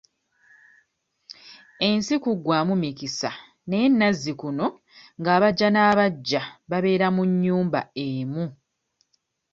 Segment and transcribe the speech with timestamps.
[1.89, 3.29] Ensi kuggwamu mikisa
[3.67, 4.65] naye nazzikuno
[5.19, 8.45] ng'abaggya n'abaggya babeera mu nnyumba emu.